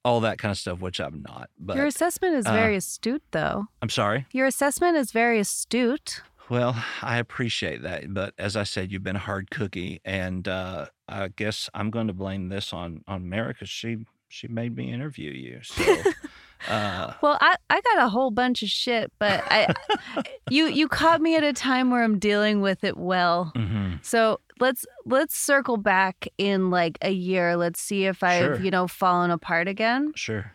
all 0.05 0.21
that 0.21 0.37
kind 0.37 0.51
of 0.51 0.57
stuff, 0.57 0.79
which 0.79 1.01
I'm 1.01 1.23
not. 1.27 1.49
But 1.59 1.75
Your 1.75 1.87
assessment 1.87 2.35
is 2.35 2.45
uh, 2.45 2.53
very 2.53 2.75
astute, 2.77 3.23
though. 3.31 3.65
I'm 3.81 3.89
sorry. 3.89 4.27
Your 4.31 4.45
assessment 4.45 4.95
is 4.95 5.11
very 5.11 5.39
astute. 5.39 6.21
Well, 6.47 6.75
I 7.01 7.17
appreciate 7.17 7.81
that, 7.81 8.13
but 8.13 8.35
as 8.37 8.55
I 8.55 8.63
said, 8.63 8.91
you've 8.91 9.03
been 9.03 9.15
a 9.15 9.19
hard 9.19 9.49
cookie, 9.49 9.99
and 10.05 10.47
uh, 10.47 10.85
I 11.09 11.29
guess 11.29 11.71
I'm 11.73 11.89
going 11.89 12.05
to 12.05 12.13
blame 12.13 12.49
this 12.49 12.71
on 12.71 13.03
on 13.07 13.27
because 13.47 13.67
she 13.67 14.05
she 14.29 14.47
made 14.47 14.75
me 14.77 14.93
interview 14.93 15.31
you. 15.31 15.61
So, 15.63 15.83
uh, 16.69 17.13
Well, 17.23 17.37
I, 17.41 17.55
I 17.71 17.81
got 17.81 18.05
a 18.05 18.09
whole 18.09 18.29
bunch 18.29 18.61
of 18.61 18.69
shit, 18.69 19.11
but 19.17 19.43
I 19.49 19.73
you 20.51 20.67
you 20.67 20.87
caught 20.87 21.19
me 21.19 21.35
at 21.35 21.43
a 21.43 21.51
time 21.51 21.89
where 21.89 22.03
I'm 22.03 22.19
dealing 22.19 22.61
with 22.61 22.83
it 22.83 22.95
well. 22.95 23.51
mhm. 23.55 24.05
So 24.05 24.39
let's 24.59 24.85
let's 25.05 25.35
circle 25.37 25.77
back 25.77 26.27
in 26.37 26.69
like 26.69 26.97
a 27.01 27.11
year. 27.11 27.55
Let's 27.57 27.79
see 27.81 28.05
if 28.05 28.23
I've 28.23 28.39
Sure. 28.57 28.59
you 28.61 28.71
know 28.71 28.87
fallen 28.87 29.31
apart 29.31 29.67
again. 29.67 30.11
sure. 30.15 30.51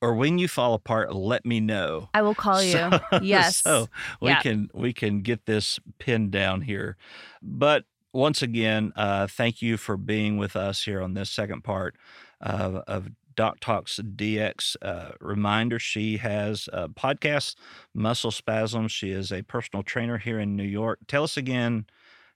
Or 0.00 0.14
when 0.14 0.36
you 0.38 0.48
fall 0.48 0.74
apart, 0.74 1.14
let 1.14 1.46
me 1.46 1.60
know. 1.60 2.10
I 2.12 2.20
will 2.20 2.34
call 2.34 2.62
you. 2.62 2.72
So- 2.90 3.00
yes. 3.22 3.56
So 3.58 3.88
we 4.20 4.28
Yeah. 4.30 4.40
can 4.42 4.70
we 4.74 4.92
can 4.92 5.22
get 5.22 5.46
this 5.46 5.78
pinned 5.98 6.30
down 6.30 6.62
here. 6.62 6.96
But 7.42 7.84
once 8.12 8.42
again, 8.42 8.92
uh, 8.96 9.26
thank 9.26 9.62
you 9.62 9.76
for 9.76 9.96
being 9.96 10.36
with 10.36 10.56
us 10.56 10.84
here 10.84 11.00
on 11.02 11.14
this 11.14 11.30
second 11.30 11.64
part 11.64 11.96
of, 12.40 12.76
of 12.86 13.08
Doc 13.34 13.58
Talks 13.60 13.98
DX. 13.98 14.76
Uh, 14.82 15.12
reminder: 15.20 15.78
She 15.80 16.18
has 16.18 16.68
a 16.72 16.88
podcast, 16.88 17.56
Muscle 17.94 18.30
Spasms. 18.30 18.92
She 18.92 19.10
is 19.10 19.32
a 19.32 19.42
personal 19.42 19.82
trainer 19.82 20.18
here 20.18 20.38
in 20.38 20.54
New 20.54 20.62
York. 20.62 21.00
Tell 21.08 21.24
us 21.24 21.36
again 21.36 21.86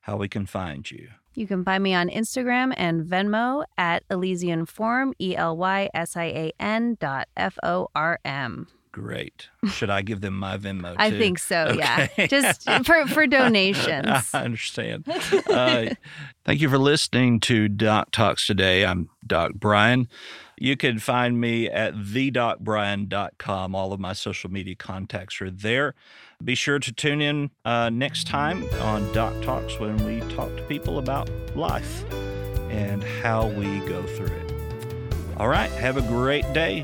how 0.09 0.17
we 0.17 0.27
can 0.27 0.47
find 0.47 0.91
you. 0.91 1.11
You 1.35 1.47
can 1.47 1.63
find 1.65 1.83
me 1.83 1.93
on 1.93 2.09
Instagram 2.09 2.73
and 2.79 3.05
Venmo 3.05 3.65
at 3.77 4.05
Elysian 4.11 4.65
Form, 4.65 5.13
E 5.21 5.37
L 5.37 5.55
Y 5.57 5.91
S 5.93 6.17
I 6.17 6.25
A 6.25 6.53
N 6.59 6.97
dot 6.99 7.29
F 7.37 7.59
O 7.63 7.89
R 7.95 8.19
M. 8.25 8.69
Great. 8.91 9.49
Should 9.71 9.91
I 9.91 10.01
give 10.01 10.23
them 10.23 10.37
my 10.37 10.57
Venmo? 10.57 10.95
I 10.97 11.11
think 11.11 11.39
so, 11.39 11.77
yeah. 11.79 12.09
Just 12.27 12.65
for, 12.85 13.07
for 13.07 13.27
donations. 13.27 14.31
I 14.35 14.45
understand. 14.45 15.07
Uh, 15.09 15.95
thank 16.47 16.63
you 16.63 16.71
for 16.71 16.79
listening 16.79 17.39
to 17.41 17.69
Doc 17.69 18.11
Talks 18.11 18.47
today. 18.47 18.87
I'm 18.87 19.11
Doc 19.27 19.53
Brian. 19.55 20.09
You 20.57 20.77
can 20.77 20.99
find 20.99 21.39
me 21.39 21.69
at 21.69 21.95
thedocbrian.com. 21.95 23.75
All 23.75 23.93
of 23.93 24.01
my 24.01 24.15
social 24.15 24.51
media 24.51 24.75
contacts 24.75 25.41
are 25.43 25.51
there. 25.51 25.95
Be 26.43 26.55
sure 26.55 26.79
to 26.79 26.93
tune 26.93 27.21
in 27.21 27.51
uh, 27.65 27.91
next 27.91 28.27
time 28.27 28.65
on 28.81 29.13
Doc 29.13 29.35
Talks 29.43 29.79
when 29.79 29.97
we 30.05 30.21
talk 30.35 30.55
to 30.57 30.63
people 30.63 30.99
about 30.99 31.29
life. 31.57 32.05
and 32.71 33.03
how 33.03 33.47
we 33.49 33.79
go 33.81 34.03
through 34.03 34.27
it. 34.27 34.53
All 35.39 35.49
right, 35.49 35.71
have 35.71 35.97
a 35.97 36.03
great 36.03 36.45
day. 36.53 36.83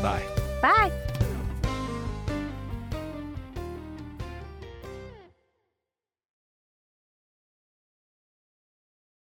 Bye. 0.00 0.22
Bye. 0.62 0.92